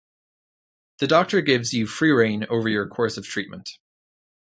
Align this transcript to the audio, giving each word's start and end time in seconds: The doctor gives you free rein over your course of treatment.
The 0.97 1.05
doctor 1.05 1.41
gives 1.41 1.73
you 1.73 1.85
free 1.85 2.09
rein 2.09 2.47
over 2.49 2.67
your 2.67 2.87
course 2.87 3.17
of 3.17 3.27
treatment. 3.27 3.77